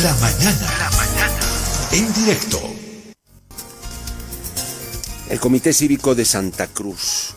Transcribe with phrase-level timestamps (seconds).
[0.00, 0.74] La mañana.
[0.78, 1.40] La mañana.
[1.92, 2.58] En directo.
[5.28, 7.34] El Comité Cívico de Santa Cruz.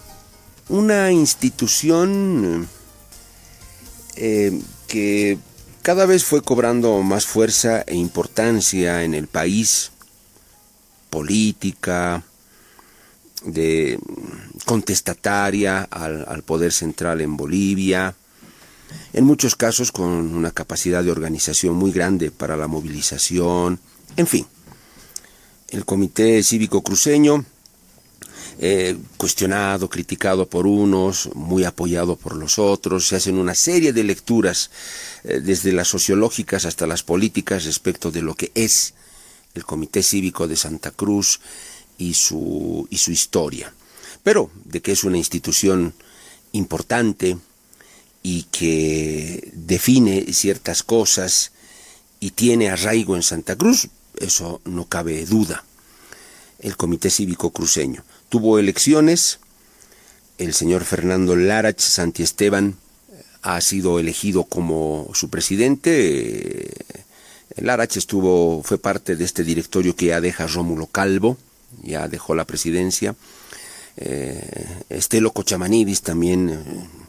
[0.69, 2.65] Una institución
[4.15, 4.57] eh,
[4.87, 5.37] que
[5.81, 9.91] cada vez fue cobrando más fuerza e importancia en el país,
[11.09, 12.23] política,
[13.43, 13.99] de
[14.63, 18.15] contestataria al, al, poder central en Bolivia,
[19.13, 23.79] en muchos casos con una capacidad de organización muy grande para la movilización,
[24.17, 24.45] en fin.
[25.69, 27.43] El Comité Cívico Cruceño,
[28.59, 34.03] eh, cuestionado, criticado por unos, muy apoyado por los otros, se hacen una serie de
[34.03, 34.69] lecturas,
[35.23, 38.93] eh, desde las sociológicas hasta las políticas, respecto de lo que es
[39.55, 41.39] el Comité Cívico de Santa Cruz
[41.97, 43.73] y su, y su historia.
[44.23, 45.93] Pero de que es una institución
[46.51, 47.37] importante
[48.27, 51.51] y que define ciertas cosas
[52.19, 53.89] y tiene arraigo en Santa Cruz,
[54.19, 55.63] eso no cabe duda.
[56.57, 59.37] El Comité Cívico Cruceño tuvo elecciones,
[60.39, 62.77] el señor Fernando Larach Santiesteban
[63.43, 66.71] ha sido elegido como su presidente.
[67.57, 71.37] Larach estuvo, fue parte de este directorio que ya deja Rómulo Calvo,
[71.83, 73.15] ya dejó la presidencia.
[73.97, 77.04] Eh, Estelo Cochamanidis también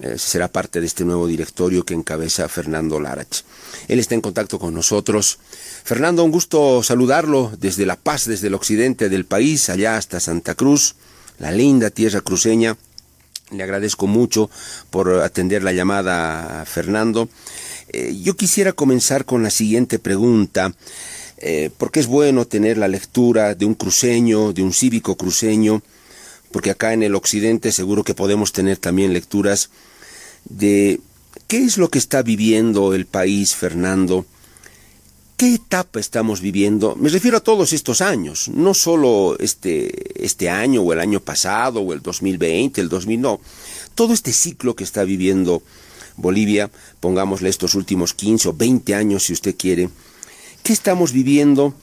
[0.00, 3.42] eh, será parte de este nuevo directorio que encabeza Fernando Larach.
[3.88, 5.38] Él está en contacto con nosotros.
[5.84, 10.54] Fernando, un gusto saludarlo desde La Paz, desde el occidente del país, allá hasta Santa
[10.54, 10.94] Cruz,
[11.38, 12.76] la linda tierra cruceña.
[13.50, 14.50] Le agradezco mucho
[14.90, 17.28] por atender la llamada, Fernando.
[17.88, 20.72] Eh, yo quisiera comenzar con la siguiente pregunta.
[21.44, 25.82] Eh, porque es bueno tener la lectura de un cruceño, de un cívico cruceño,
[26.52, 29.70] porque acá en el occidente seguro que podemos tener también lecturas
[30.44, 31.00] de
[31.48, 34.26] qué es lo que está viviendo el país, Fernando,
[35.36, 36.94] qué etapa estamos viviendo.
[36.96, 41.80] Me refiero a todos estos años, no solo este, este año o el año pasado
[41.80, 43.40] o el 2020, el 2000, no,
[43.94, 45.62] todo este ciclo que está viviendo
[46.16, 49.88] Bolivia, pongámosle estos últimos 15 o 20 años si usted quiere,
[50.62, 51.74] ¿Qué estamos viviendo?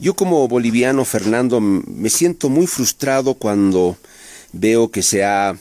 [0.00, 3.98] Yo como boliviano, Fernando, me siento muy frustrado cuando
[4.52, 5.56] veo que se ha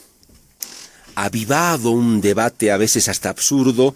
[1.15, 3.95] avivado un debate a veces hasta absurdo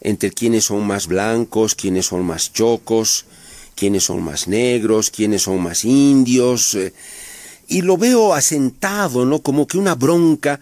[0.00, 3.24] entre quiénes son más blancos, quiénes son más chocos,
[3.74, 6.74] quiénes son más negros, quiénes son más indios.
[6.74, 6.92] Eh,
[7.68, 9.40] y lo veo asentado, ¿no?
[9.40, 10.60] Como que una bronca.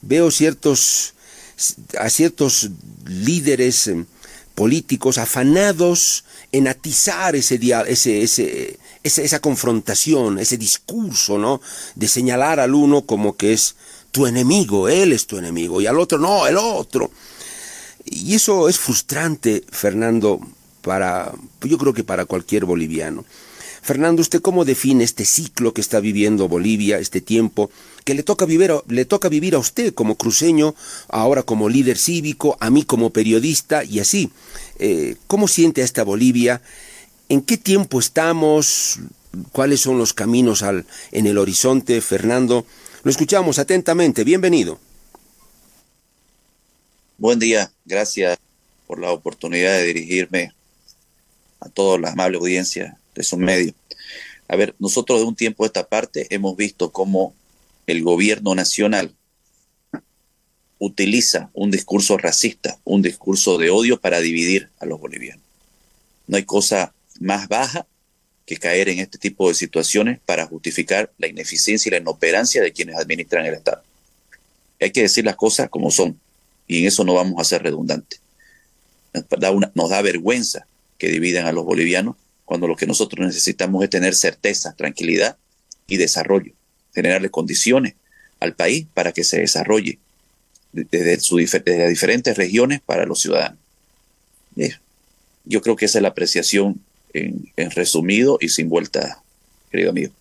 [0.00, 1.14] Veo ciertos
[1.98, 2.70] a ciertos
[3.04, 4.04] líderes eh,
[4.58, 11.60] políticos afanados en atizar ese, ese, ese, esa confrontación, ese discurso, ¿no?
[11.94, 13.76] De señalar al uno como que es
[14.10, 17.12] tu enemigo, él es tu enemigo, y al otro no, el otro.
[18.04, 20.40] Y eso es frustrante, Fernando,
[20.82, 23.24] para, yo creo que para cualquier boliviano.
[23.88, 27.70] Fernando, ¿usted cómo define este ciclo que está viviendo Bolivia, este tiempo
[28.04, 30.74] que le toca vivir, le toca vivir a usted como cruceño,
[31.08, 34.30] ahora como líder cívico, a mí como periodista y así?
[34.78, 36.60] Eh, ¿Cómo siente a esta Bolivia?
[37.30, 38.98] ¿En qué tiempo estamos?
[39.52, 42.02] ¿Cuáles son los caminos al, en el horizonte?
[42.02, 42.66] Fernando,
[43.04, 44.22] lo escuchamos atentamente.
[44.22, 44.78] Bienvenido.
[47.16, 48.38] Buen día, gracias
[48.86, 50.52] por la oportunidad de dirigirme
[51.60, 53.74] a toda la amable audiencia de su medio.
[54.46, 57.34] A ver, nosotros de un tiempo a esta parte hemos visto cómo
[57.86, 59.12] el gobierno nacional
[60.78, 65.44] utiliza un discurso racista, un discurso de odio para dividir a los bolivianos.
[66.28, 67.86] No hay cosa más baja
[68.46, 72.72] que caer en este tipo de situaciones para justificar la ineficiencia y la inoperancia de
[72.72, 73.82] quienes administran el Estado.
[74.80, 76.18] Hay que decir las cosas como son
[76.68, 78.20] y en eso no vamos a ser redundantes.
[79.74, 80.66] Nos da, vergüenza
[80.98, 82.14] que dividan a los bolivianos
[82.48, 85.36] cuando lo que nosotros necesitamos es tener certeza, tranquilidad
[85.86, 86.54] y desarrollo,
[86.94, 87.94] generarle condiciones
[88.40, 89.98] al país para que se desarrolle
[90.72, 93.58] desde, su, las diferentes regiones para los ciudadanos.
[95.44, 96.80] Yo creo que esa es la apreciación
[97.12, 99.22] en, resumido y sin vuelta,
[99.70, 100.14] querido amigo.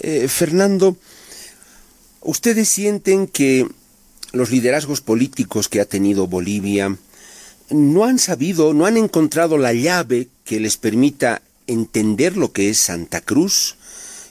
[0.00, 0.96] Eh, Fernando,
[2.22, 3.68] ¿ustedes sienten que
[4.32, 6.98] los liderazgos políticos que ha tenido Bolivia
[7.70, 12.78] no han sabido, no han encontrado la llave que les permita entender lo que es
[12.78, 13.76] Santa Cruz?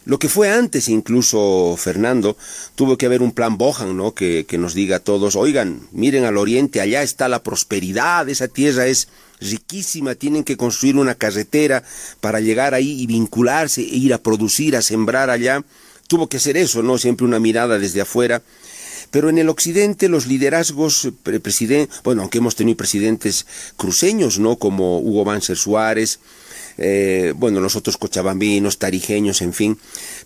[0.04, 2.36] Lo que fue antes incluso, Fernando,
[2.74, 4.16] tuvo que haber un plan Bohan, ¿no?
[4.16, 8.48] Que, que nos diga a todos, oigan, miren al oriente, allá está la prosperidad, esa
[8.48, 9.10] tierra es
[9.40, 11.84] riquísima, tienen que construir una carretera
[12.20, 15.64] para llegar ahí y vincularse, e ir a producir, a sembrar allá.
[16.08, 16.98] Tuvo que hacer eso, ¿no?
[16.98, 18.42] Siempre una mirada desde afuera.
[19.12, 21.10] Pero en el occidente los liderazgos,
[22.04, 23.46] bueno, aunque hemos tenido presidentes
[23.78, 24.58] cruceños, ¿no?
[24.58, 26.20] Como Hugo Banzer Suárez,
[26.78, 29.78] eh, bueno, los otros cochabambinos, tarijeños, en fin.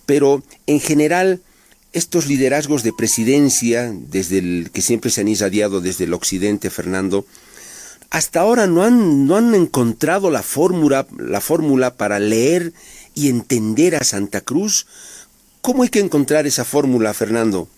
[0.06, 1.42] Pero en general,
[1.94, 7.26] estos liderazgos de presidencia, desde el que siempre se han irradiado desde el occidente, Fernando,
[8.10, 12.74] hasta ahora no han, no han encontrado la fórmula, la fórmula para leer
[13.16, 14.86] y entender a Santa Cruz.
[15.62, 17.70] ¿Cómo hay que encontrar esa fórmula, Fernando?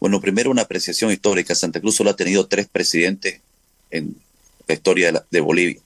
[0.00, 1.54] Bueno, primero una apreciación histórica.
[1.54, 3.40] Santa Cruz solo ha tenido tres presidentes
[3.90, 4.16] en
[4.66, 5.80] la historia de, Bolivia.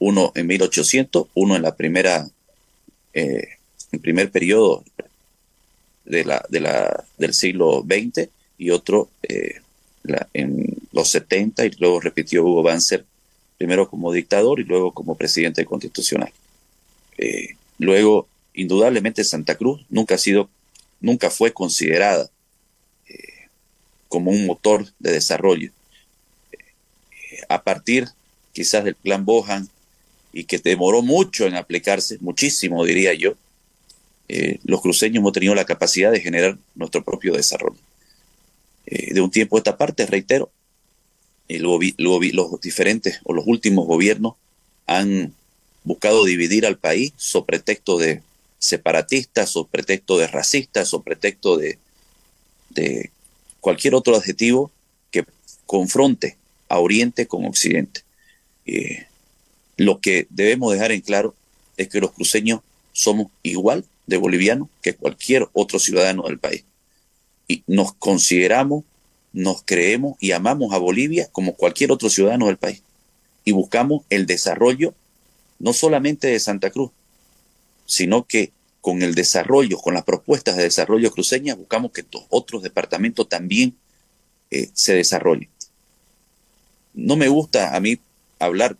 [0.00, 2.28] Uno en 1800, uno en la primera,
[3.14, 3.48] eh,
[3.92, 4.82] el primer periodo
[6.04, 8.28] del siglo XX
[8.58, 9.60] y otro eh,
[10.34, 13.04] en los 70 y luego repitió Hugo Banzer
[13.56, 16.32] primero como dictador y luego como presidente constitucional.
[17.18, 20.48] Eh, luego, indudablemente Santa Cruz nunca ha sido,
[21.00, 22.30] nunca fue considerada
[24.10, 25.70] como un motor de desarrollo.
[27.48, 28.08] a partir
[28.52, 29.68] quizás del plan Bohan
[30.32, 33.34] y que demoró mucho en aplicarse, muchísimo diría yo,
[34.28, 37.78] eh, los cruceños hemos tenido la capacidad de generar nuestro propio desarrollo.
[38.86, 40.50] Eh, de un tiempo a esta parte, reitero,
[41.48, 41.80] y luego,
[42.32, 44.34] los diferentes o los últimos gobiernos
[44.86, 45.32] han
[45.84, 48.22] buscado dividir al país sobre pretexto de
[48.58, 51.78] separatistas, sobre pretexto de racistas, sobre pretexto de
[53.60, 54.70] cualquier otro adjetivo
[55.10, 55.24] que
[55.66, 56.36] confronte
[56.68, 58.02] a Oriente con Occidente.
[58.66, 59.06] Eh,
[59.76, 61.34] lo que debemos dejar en claro
[61.76, 62.60] es que los cruceños
[62.92, 66.64] somos igual de boliviano que cualquier otro ciudadano del país.
[67.48, 68.84] Y nos consideramos,
[69.32, 72.82] nos creemos y amamos a Bolivia como cualquier otro ciudadano del país.
[73.44, 74.94] Y buscamos el desarrollo
[75.58, 76.90] no solamente de Santa Cruz,
[77.86, 83.28] sino que con el desarrollo, con las propuestas de desarrollo cruceñas, buscamos que otros departamentos
[83.28, 83.76] también
[84.50, 85.48] eh, se desarrollen.
[86.94, 87.98] No me gusta a mí
[88.38, 88.76] hablar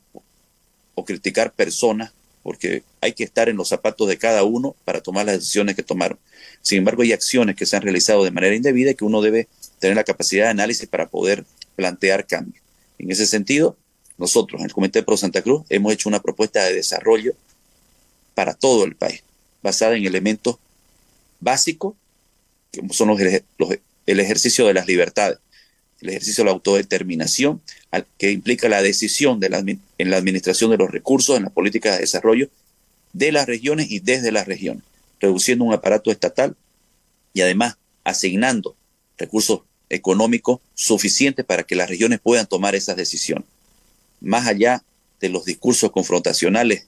[0.94, 2.12] o criticar personas
[2.42, 5.82] porque hay que estar en los zapatos de cada uno para tomar las decisiones que
[5.82, 6.18] tomaron.
[6.62, 9.48] Sin embargo, hay acciones que se han realizado de manera indebida y que uno debe
[9.78, 11.44] tener la capacidad de análisis para poder
[11.76, 12.62] plantear cambios.
[12.98, 13.76] En ese sentido,
[14.18, 17.34] nosotros en el Comité Pro Santa Cruz hemos hecho una propuesta de desarrollo
[18.34, 19.22] para todo el país,
[19.62, 20.56] basada en elementos
[21.40, 21.94] básicos,
[22.72, 23.20] que son los,
[24.06, 25.38] el ejercicio de las libertades,
[26.00, 27.60] el ejercicio de la autodeterminación,
[28.18, 32.48] que implica la decisión en la administración de los recursos, en la política de desarrollo
[33.12, 34.84] de las regiones y desde las regiones,
[35.18, 36.56] reduciendo un aparato estatal
[37.32, 38.76] y además asignando
[39.18, 43.46] recursos económicos suficientes para que las regiones puedan tomar esas decisiones.
[44.20, 44.84] Más allá
[45.20, 46.86] de los discursos confrontacionales,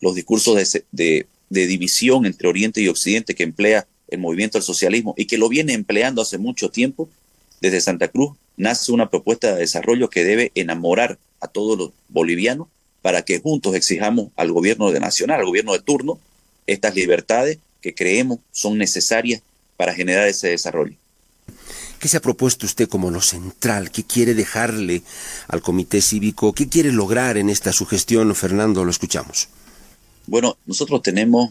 [0.00, 5.14] los discursos de, de división entre Oriente y Occidente que emplea el movimiento del socialismo
[5.16, 7.08] y que lo viene empleando hace mucho tiempo,
[7.60, 12.68] desde Santa Cruz nace una propuesta de desarrollo que debe enamorar a todos los bolivianos
[13.02, 16.18] para que juntos exijamos al gobierno de nacional, al gobierno de turno,
[16.66, 19.42] estas libertades que creemos son necesarias
[19.76, 20.96] para generar ese desarrollo.
[21.98, 23.90] ¿Qué se ha propuesto usted como lo central?
[23.90, 25.02] ¿Qué quiere dejarle
[25.48, 26.52] al comité cívico?
[26.52, 28.84] ¿Qué quiere lograr en esta sugestión, Fernando?
[28.84, 29.48] Lo escuchamos.
[30.26, 31.50] Bueno, nosotros tenemos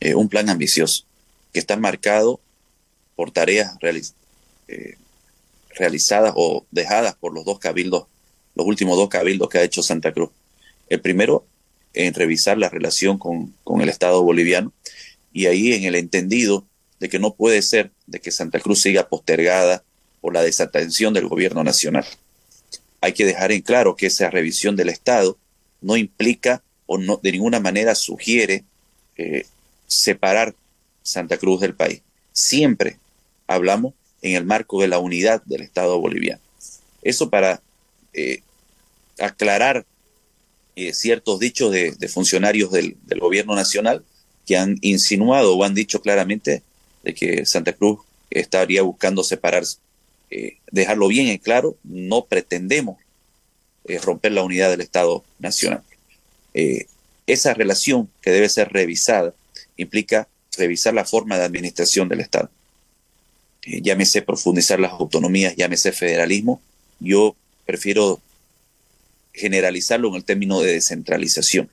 [0.00, 1.04] eh, un plan ambicioso
[1.52, 2.40] que está marcado
[3.16, 3.76] por tareas
[4.68, 4.96] eh,
[5.70, 8.06] realizadas o dejadas por los dos cabildos,
[8.54, 10.30] los últimos dos cabildos que ha hecho Santa Cruz.
[10.88, 11.46] El primero,
[11.94, 14.72] en revisar la relación con, con el Estado boliviano
[15.32, 16.64] y ahí en el entendido
[17.00, 19.84] de que no puede ser de que Santa Cruz siga postergada
[20.20, 22.06] por la desatención del gobierno nacional.
[23.00, 25.36] Hay que dejar en claro que esa revisión del Estado
[25.80, 28.64] no implica o no, de ninguna manera sugiere
[29.16, 29.46] eh,
[29.86, 30.54] separar
[31.02, 32.00] Santa Cruz del país.
[32.32, 32.98] Siempre
[33.46, 36.40] hablamos en el marco de la unidad del Estado boliviano.
[37.02, 37.60] Eso para
[38.12, 38.40] eh,
[39.18, 39.84] aclarar
[40.76, 44.04] eh, ciertos dichos de, funcionarios del, gobierno nacional
[44.46, 46.62] que han insinuado o han dicho claramente
[47.02, 48.00] de que Santa Cruz
[48.30, 49.78] estaría buscando separarse.
[50.72, 52.98] Dejarlo bien en claro, no pretendemos
[54.02, 55.84] romper la unidad del Estado nacional.
[57.26, 59.34] Esa relación que debe ser revisada
[59.76, 62.50] implica revisar la forma de administración del Estado.
[63.62, 66.60] Eh, llámese profundizar las autonomías, llámese federalismo,
[67.00, 67.34] yo
[67.66, 68.20] prefiero
[69.32, 71.70] generalizarlo en el término de descentralización.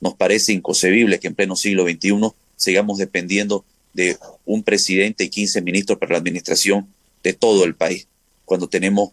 [0.00, 5.62] Nos parece inconcebible que en pleno siglo XXI sigamos dependiendo de un presidente y 15
[5.62, 6.88] ministros para la administración
[7.22, 8.06] de todo el país,
[8.44, 9.10] cuando tenemos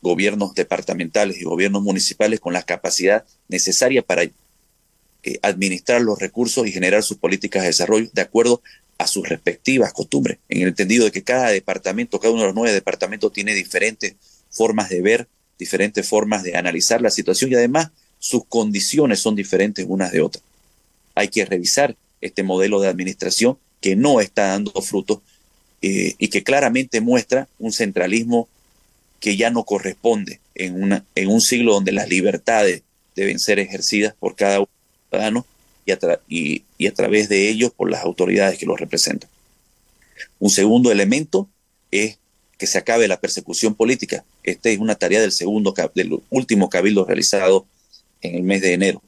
[0.00, 4.32] gobiernos departamentales y gobiernos municipales con la capacidad necesaria para eh,
[5.42, 8.62] administrar los recursos y generar sus políticas de desarrollo de acuerdo
[8.98, 12.54] a sus respectivas costumbres, en el entendido de que cada departamento, cada uno de los
[12.54, 14.16] nueve departamentos tiene diferentes
[14.50, 15.28] formas de ver,
[15.58, 20.42] diferentes formas de analizar la situación y además sus condiciones son diferentes unas de otras.
[21.14, 25.20] Hay que revisar este modelo de administración que no está dando frutos
[25.80, 28.48] eh, y que claramente muestra un centralismo
[29.20, 32.82] que ya no corresponde en, una, en un siglo donde las libertades
[33.16, 34.64] deben ser ejercidas por cada
[35.10, 35.46] ciudadano
[35.84, 35.98] y a,
[36.28, 39.28] y, y a través de ellos por las autoridades que los representan.
[40.38, 41.48] Un segundo elemento
[41.90, 42.18] es
[42.58, 44.24] que se acabe la persecución política.
[44.42, 47.66] Esta es una tarea del segundo del último cabildo realizado
[48.20, 49.02] en el mes de enero.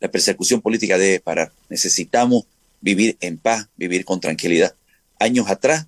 [0.00, 1.52] La persecución política debe parar.
[1.68, 2.44] Necesitamos
[2.80, 4.74] vivir en paz, vivir con tranquilidad.
[5.18, 5.86] Años atrás,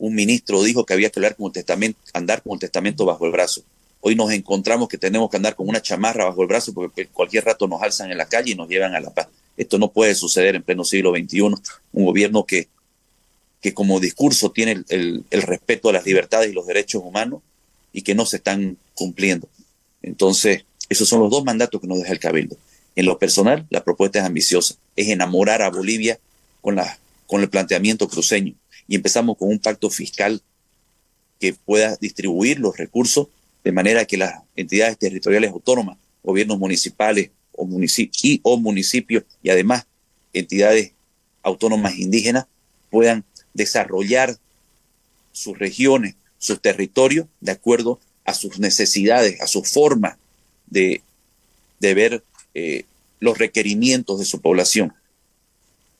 [0.00, 3.26] un ministro dijo que había que hablar con el testamento, andar con el testamento bajo
[3.26, 3.62] el brazo.
[4.00, 7.44] Hoy nos encontramos que tenemos que andar con una chamarra bajo el brazo porque cualquier
[7.44, 9.28] rato nos alzan en la calle y nos llevan a la paz.
[9.58, 11.40] Esto no puede suceder en pleno siglo XXI.
[11.92, 12.68] Un gobierno que,
[13.60, 17.42] que como discurso tiene el, el respeto a las libertades y los derechos humanos
[17.92, 19.48] y que no se están cumpliendo.
[20.00, 22.56] Entonces, esos son los dos mandatos que nos deja el Cabildo.
[22.96, 26.18] En lo personal, la propuesta es ambiciosa, es enamorar a Bolivia
[26.62, 28.54] con, la, con el planteamiento cruceño.
[28.90, 30.42] Y empezamos con un pacto fiscal
[31.38, 33.28] que pueda distribuir los recursos
[33.62, 39.86] de manera que las entidades territoriales autónomas, gobiernos municipales o y o municipios y además
[40.32, 40.90] entidades
[41.44, 42.46] autónomas indígenas
[42.90, 44.36] puedan desarrollar
[45.30, 50.18] sus regiones, sus territorios de acuerdo a sus necesidades, a su forma
[50.66, 51.00] de,
[51.78, 52.86] de ver eh,
[53.20, 54.92] los requerimientos de su población,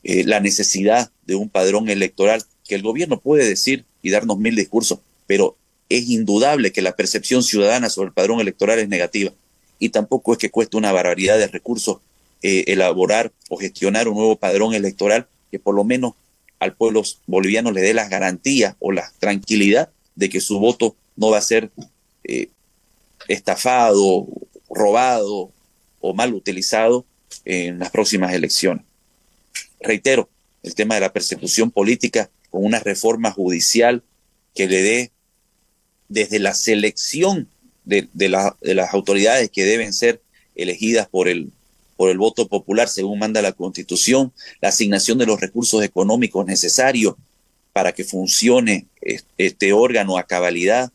[0.03, 4.55] eh, la necesidad de un padrón electoral que el gobierno puede decir y darnos mil
[4.55, 5.57] discursos, pero
[5.89, 9.33] es indudable que la percepción ciudadana sobre el padrón electoral es negativa
[9.77, 11.97] y tampoco es que cueste una barbaridad de recursos
[12.41, 16.13] eh, elaborar o gestionar un nuevo padrón electoral que por lo menos
[16.59, 21.29] al pueblo boliviano le dé las garantías o la tranquilidad de que su voto no
[21.29, 21.71] va a ser
[23.27, 24.27] estafado,
[24.69, 25.51] robado
[25.99, 27.03] o mal utilizado
[27.43, 28.85] en las próximas elecciones.
[29.81, 30.29] Reitero,
[30.63, 34.03] el tema de la persecución política con una reforma judicial
[34.53, 35.11] que le dé
[36.09, 37.47] desde la selección
[37.85, 40.21] de, las autoridades que deben ser
[40.55, 41.51] elegidas por el,
[41.95, 47.15] por el voto popular según manda la Constitución, la asignación de los recursos económicos necesarios
[47.73, 48.87] para que funcione
[49.37, 50.91] este órgano a cabalidad,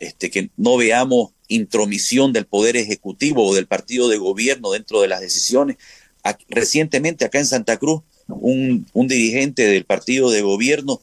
[0.00, 5.08] este, que no veamos intromisión del Poder Ejecutivo o del partido de gobierno dentro de
[5.08, 5.76] las decisiones.
[6.48, 11.00] Recientemente acá en Santa Cruz, un, dirigente del partido de gobierno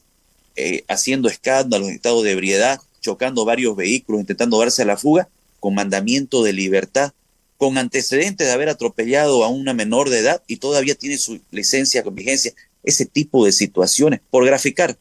[0.56, 5.28] eh, haciendo escándalos en estado de ebriedad, chocando varios vehículos, intentando darse a la fuga,
[5.60, 7.12] con mandamiento de libertad,
[7.56, 12.02] con antecedentes de haber atropellado a una menor de edad y todavía tiene su licencia
[12.02, 12.52] con vigencia.
[12.84, 14.96] Ese tipo de situaciones, por graficar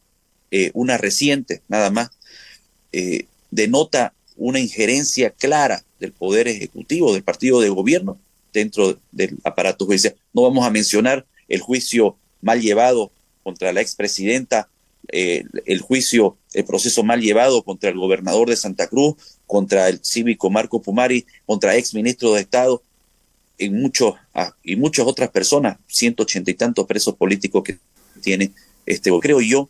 [0.51, 2.09] eh, una reciente nada más,
[2.91, 8.17] eh, denota una injerencia clara del Poder Ejecutivo, del partido de gobierno
[8.53, 10.15] dentro del aparato judicial.
[10.33, 13.11] No vamos a mencionar el juicio mal llevado
[13.43, 14.69] contra la expresidenta,
[15.11, 19.99] eh, el juicio, el proceso mal llevado contra el gobernador de Santa Cruz, contra el
[20.03, 22.83] cívico Marco Pumari, contra ex ministro de Estado,
[23.57, 27.77] en muchos, ah, y muchas otras personas, ciento ochenta y tantos presos políticos que
[28.21, 28.51] tiene
[28.85, 29.69] este, creo yo,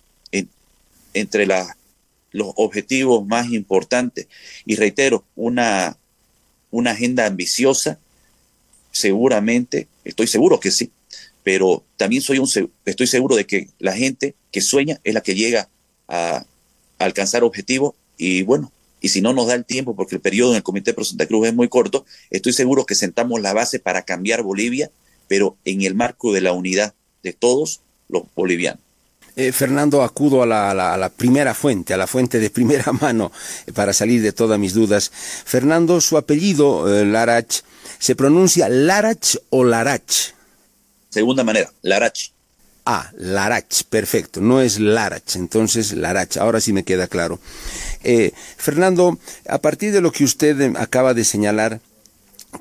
[1.14, 4.28] entre los objetivos más importantes.
[4.66, 5.98] Y reitero, una
[6.86, 8.00] agenda ambiciosa,
[8.92, 10.92] seguramente, estoy seguro que sí,
[11.48, 12.50] pero también soy un,
[12.84, 15.70] estoy seguro de que la gente que sueña es la que llega
[16.10, 16.44] a,
[17.00, 20.58] alcanzar objetivos y bueno, y si no nos da el tiempo, porque el periodo en
[20.58, 24.02] el Comité Pro Santa Cruz es muy corto, estoy seguro que sentamos la base para
[24.02, 24.92] cambiar Bolivia,
[25.30, 28.82] pero en el marco de la unidad de todos los bolivianos.
[29.38, 33.32] Eh, Fernando, acudo a la, primera fuente, a la fuente de primera mano,
[33.66, 35.10] eh, para salir de todas mis dudas.
[35.46, 37.62] Fernando, su apellido, eh, Larach,
[38.00, 40.36] ¿se pronuncia Larach o Larach?
[41.18, 42.30] Segunda manera, Larach.
[42.86, 47.40] Ah, Larach, perfecto, no es Larach, entonces Larach, ahora sí me queda claro.
[48.58, 49.18] Fernando,
[49.50, 51.82] a partir de lo que usted acaba de señalar,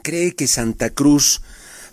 [0.03, 1.43] ¿cree que Santa Cruz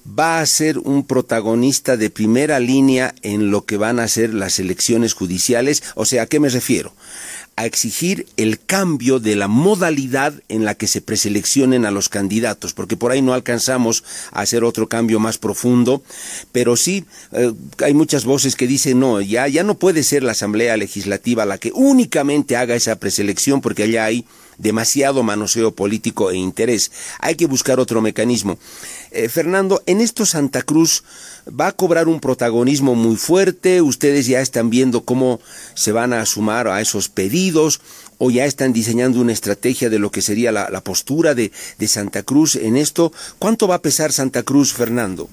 [0.07, 4.59] va a ser un protagonista de primera línea en lo que van a ser las
[4.59, 5.83] elecciones judiciales.
[5.95, 6.93] O sea, ¿a qué me refiero?
[7.55, 12.73] A exigir el cambio de la modalidad en la que se preseleccionen a los candidatos,
[12.73, 16.03] porque por ahí no alcanzamos a hacer otro cambio más profundo,
[16.51, 20.31] pero sí eh, hay muchas voces que dicen no, ya, ya no puede ser la
[20.31, 24.25] Asamblea Legislativa la que únicamente haga esa preselección, porque allá hay
[24.57, 26.91] demasiado manoseo político e interés.
[27.19, 28.57] Hay que buscar otro mecanismo.
[29.11, 31.03] Eh, Fernando, en esto Santa Cruz
[31.47, 33.81] va a cobrar un protagonismo muy fuerte.
[33.81, 35.39] Ustedes ya están viendo cómo
[35.75, 37.81] se van a sumar a esos pedidos
[38.17, 42.23] o ya están diseñando una estrategia de lo que sería la, postura de, de Santa
[42.23, 43.11] Cruz en esto.
[43.39, 45.29] ¿Cuánto va a pesar Santa Cruz, Fernando?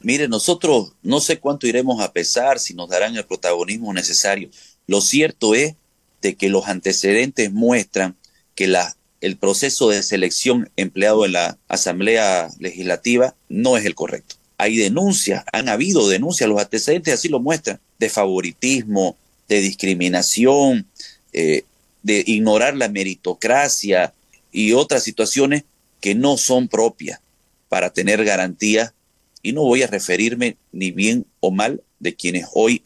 [0.00, 4.50] Mire, nosotros no sé cuánto iremos a pesar, si nos darán el protagonismo necesario.
[4.86, 5.76] Lo cierto es
[6.20, 8.16] de que los antecedentes muestran
[8.54, 14.36] que la, el proceso de selección empleado en la Asamblea Legislativa no es el correcto.
[14.58, 19.16] Hay denuncias, han habido denuncias, los antecedentes así lo muestran, de favoritismo,
[19.48, 20.86] de discriminación,
[21.32, 21.64] eh,
[22.02, 24.12] de ignorar la meritocracia
[24.50, 25.64] y otras situaciones
[26.00, 27.20] que no son propias
[27.68, 28.92] para tener garantías.
[29.40, 32.82] Y no voy a referirme ni bien o mal de quienes hoy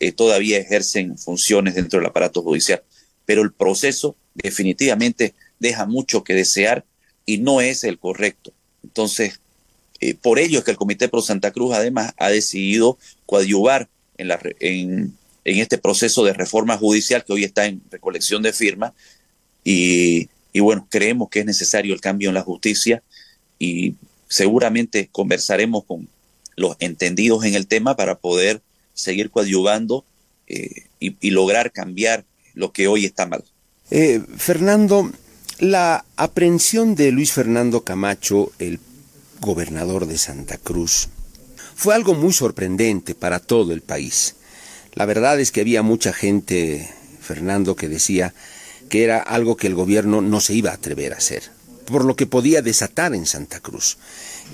[0.00, 2.82] eh, todavía ejercen funciones dentro del aparato judicial,
[3.26, 6.84] pero el proceso definitivamente deja mucho que desear
[7.26, 8.52] y no es el correcto.
[8.82, 9.40] Entonces,
[10.00, 14.28] eh, por ello es que el Comité Pro Santa Cruz además ha decidido coadyuvar en,
[14.28, 18.92] la, en, en este proceso de reforma judicial que hoy está en recolección de firmas
[19.64, 20.28] y,
[20.60, 23.02] bueno, creemos que es necesario el cambio en la justicia
[23.58, 23.94] y
[24.28, 26.08] seguramente conversaremos con
[26.56, 28.60] los entendidos en el tema para poder
[28.94, 30.04] seguir coadyuvando
[30.46, 32.24] eh, y, lograr cambiar
[32.54, 33.44] lo que hoy está mal.
[33.94, 35.12] Eh, Fernando,
[35.58, 38.80] la aprehensión de Luis Fernando Camacho, el
[39.38, 41.10] gobernador de Santa Cruz,
[41.74, 44.36] fue algo muy sorprendente para todo el país.
[44.94, 46.88] La verdad es que había mucha gente,
[47.20, 48.32] Fernando, que decía
[48.88, 51.42] que era algo que el gobierno no se iba a atrever a hacer,
[51.84, 53.98] por lo que podía desatar en Santa Cruz.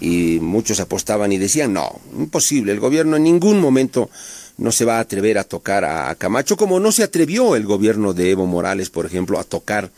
[0.00, 4.11] Y muchos apostaban y decían, no, imposible, el gobierno en ningún momento
[4.58, 8.12] no se va a atrever a tocar a, Camacho, como no se atrevió el gobierno
[8.12, 9.90] de Evo Morales, por ejemplo, a tocar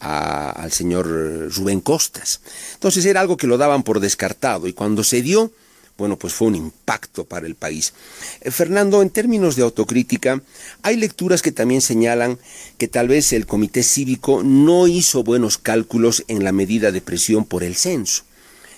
[0.00, 1.06] al señor
[1.54, 2.40] Rubén Costas.
[2.74, 5.50] Entonces era algo que lo daban por descartado y cuando se dio,
[5.96, 7.94] bueno, pues fue un impacto para el país.
[8.42, 10.42] Eh, Fernando, en términos de autocrítica,
[10.82, 12.38] hay lecturas que también señalan
[12.76, 17.44] que tal vez el comité cívico no hizo buenos cálculos en la medida de presión
[17.44, 18.24] por el censo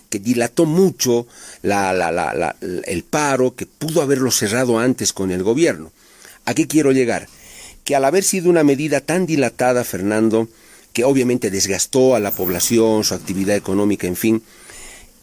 [0.08, 1.26] que dilató mucho
[1.62, 5.92] el paro, que pudo haberlo cerrado antes con el gobierno.
[6.44, 7.28] ¿A qué quiero llegar?
[7.84, 10.48] Que al haber sido una medida tan dilatada, Fernando,
[10.92, 14.42] que obviamente desgastó a la población, su actividad económica, en fin,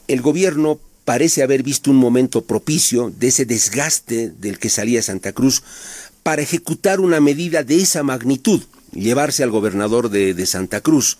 [0.07, 5.33] el gobierno parece haber visto un momento propicio de ese desgaste del que salía Santa
[5.33, 5.63] Cruz
[6.23, 11.17] para ejecutar una medida de esa magnitud, llevarse al gobernador de, Santa Cruz.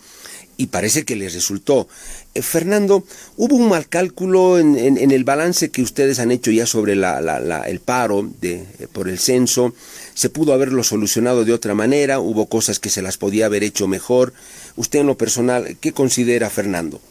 [0.56, 1.88] Y parece que les resultó.
[2.36, 3.04] Eh, Fernando,
[3.38, 8.30] ¿hubo un mal cálculo en, el balance que ustedes han hecho ya sobre el paro
[8.40, 9.74] de, eh, por el censo?
[10.14, 12.20] ¿Se pudo haberlo solucionado de otra manera?
[12.20, 14.34] ¿Hubo cosas que se las podía haber hecho mejor?
[14.76, 17.02] Usted en lo personal, ¿qué considera Fernando?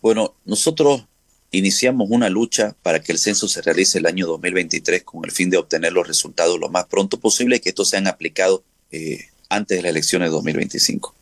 [0.00, 1.04] Bueno, nosotros
[1.52, 5.50] iniciamos una lucha para que el censo se realice el año 2023 con el fin
[5.50, 9.78] de obtener los resultados lo más pronto posible y que estos sean aplicados eh, antes
[9.78, 11.14] de las elecciones de 2025.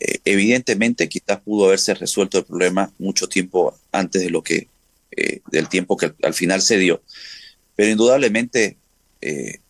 [0.00, 4.68] Eh, evidentemente, quizás pudo haberse resuelto el problema mucho tiempo antes de lo que
[5.10, 7.02] eh, del tiempo que al final se dio,
[7.76, 8.76] pero indudablemente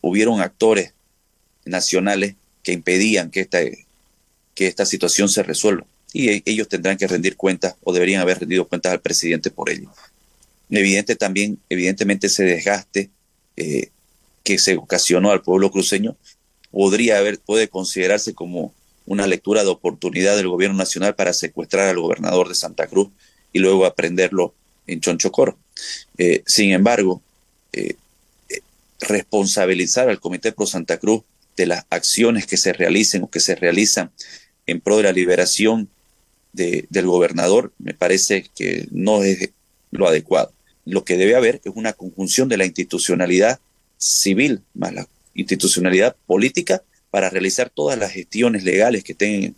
[0.03, 0.93] hubieron actores
[1.65, 3.61] nacionales que impedían que esta,
[4.55, 8.41] que esta situación se resuelva y e, ellos tendrán que rendir cuentas o deberían haber
[8.41, 9.91] rendido cuentas al presidente por ello.
[10.71, 13.11] Evidente también, evidentemente ese desgaste
[13.57, 13.91] eh,
[14.45, 16.17] que se ocasionó al pueblo cruceño
[16.71, 18.75] podría haber, puede considerarse como
[19.09, 23.09] una lectura de oportunidad del gobierno nacional para secuestrar al gobernador de Santa Cruz
[23.53, 24.55] y luego aprenderlo
[24.87, 25.59] en Chonchocoro.
[26.19, 27.23] Eh, sin embargo,
[27.73, 27.97] eh,
[29.01, 31.23] responsabilizar al Comité Pro Santa Cruz
[31.57, 34.11] de las acciones que se realicen o que se realizan
[34.67, 35.89] en pro de la liberación
[36.53, 39.51] del gobernador me parece que no es
[39.91, 40.53] lo adecuado.
[40.85, 43.61] Lo que debe haber es una conjunción de la institucionalidad
[43.97, 49.55] civil más la institucionalidad política para realizar todas las gestiones legales que tengan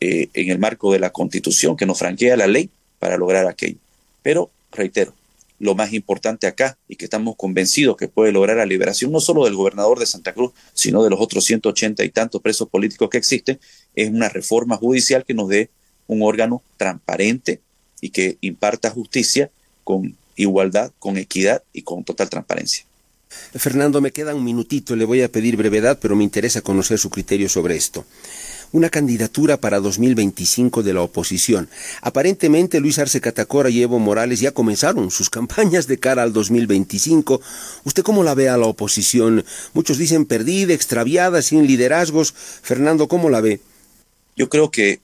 [0.00, 3.78] eh, en el marco de la constitución que nos franquea la ley para lograr aquello.
[4.22, 5.12] Pero, reitero,
[5.58, 9.44] lo más importante acá y que estamos convencidos que puede lograr la liberación no solo
[9.44, 13.18] del gobernador de Santa Cruz, sino de los otros 180 y tantos presos políticos que
[13.18, 13.58] existen,
[13.94, 15.70] es una reforma judicial que nos dé
[16.06, 17.60] un órgano transparente
[18.00, 19.50] y que imparta justicia
[19.82, 22.84] con igualdad, con equidad y con total transparencia.
[23.28, 27.10] Fernando, me queda un minutito, le voy a pedir brevedad, pero me interesa conocer su
[27.10, 28.04] criterio sobre esto.
[28.70, 31.70] Una candidatura para 2025 de la oposición.
[32.02, 37.40] Aparentemente Luis Arce Catacora y Evo Morales ya comenzaron sus campañas de cara al 2025.
[37.84, 39.44] ¿Usted cómo la ve a la oposición?
[39.72, 42.32] Muchos dicen perdida, extraviada, sin liderazgos.
[42.32, 43.60] Fernando, ¿cómo la ve?
[44.36, 45.00] Yo creo que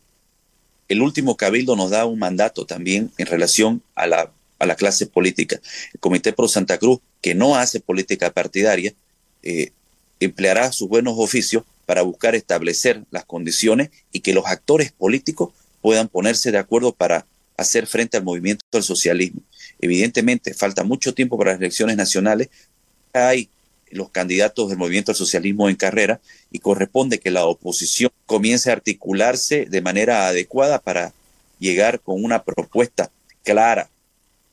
[0.88, 5.06] el último cabildo nos da un mandato también en relación a la, a la clase
[5.06, 5.58] política.
[5.94, 8.92] El Comité Pro Santa Cruz, que no hace política partidaria,
[9.42, 9.70] eh,
[10.20, 16.08] empleará sus buenos oficios para buscar establecer las condiciones y que los actores políticos puedan
[16.08, 17.24] ponerse de acuerdo para
[17.56, 19.40] hacer frente al movimiento del socialismo.
[19.80, 22.50] Evidentemente, falta mucho tiempo para las elecciones nacionales.
[23.14, 23.48] Hay
[23.90, 26.20] los candidatos del movimiento al socialismo en carrera
[26.52, 31.14] y corresponde que la oposición comience a articularse de manera adecuada para
[31.58, 33.10] llegar con una propuesta
[33.42, 33.88] clara,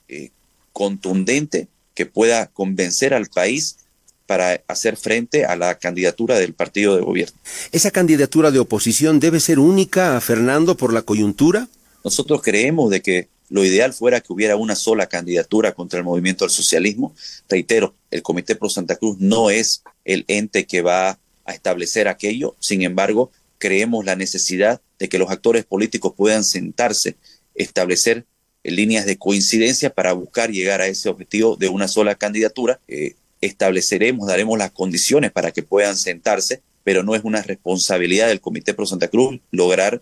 [0.07, 0.29] eh,
[0.71, 3.77] contundente, que pueda convencer al país
[4.25, 7.37] para hacer frente a la candidatura del partido de gobierno.
[7.71, 11.67] ¿Esa candidatura de oposición debe ser única, a Fernando, por la coyuntura?
[12.03, 16.45] Nosotros creemos de que lo ideal fuera que hubiera una sola candidatura contra el movimiento
[16.45, 17.13] del socialismo.
[17.49, 22.55] Reitero, el Comité Pro Santa Cruz no es el ente que va a establecer aquello.
[22.61, 27.17] Sin embargo, creemos la necesidad de que los actores políticos puedan sentarse,
[27.53, 28.25] establecer
[28.63, 32.79] líneas de coincidencia para buscar llegar a ese objetivo de una sola candidatura.
[32.87, 38.41] Eh, estableceremos, daremos las condiciones para que puedan sentarse, pero no es una responsabilidad del
[38.41, 40.01] Comité Pro Santa Cruz lograr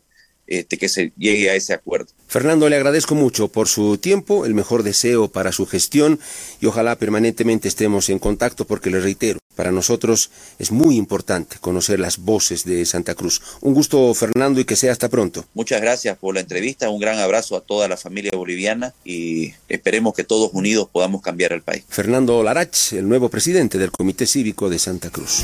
[0.49, 2.07] este, que se llegue a ese acuerdo.
[2.27, 6.19] Fernando, le agradezco mucho por su tiempo, el mejor deseo para su gestión
[6.59, 11.99] y ojalá permanentemente estemos en contacto porque le reitero, para nosotros es muy importante conocer
[11.99, 13.41] las voces de Santa Cruz.
[13.59, 15.43] Un gusto, Fernando, y que sea hasta pronto.
[15.53, 20.13] Muchas gracias por la entrevista, un gran abrazo a toda la familia boliviana y esperemos
[20.13, 21.83] que todos unidos podamos cambiar el país.
[21.89, 25.43] Fernando Larach, el nuevo presidente del Comité Cívico de Santa Cruz.